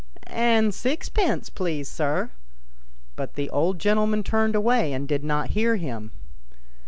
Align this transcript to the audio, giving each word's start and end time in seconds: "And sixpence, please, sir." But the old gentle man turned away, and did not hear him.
"And 0.51 0.73
sixpence, 0.73 1.51
please, 1.51 1.87
sir." 1.87 2.31
But 3.15 3.35
the 3.35 3.51
old 3.51 3.77
gentle 3.77 4.07
man 4.07 4.23
turned 4.23 4.55
away, 4.55 4.93
and 4.93 5.07
did 5.07 5.23
not 5.23 5.49
hear 5.51 5.75
him. 5.75 6.11